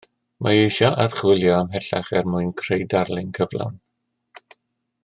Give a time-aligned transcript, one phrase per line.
[0.45, 3.79] Mae eisiau archwilio ym mhellach er mwyn creu darlun cyflawn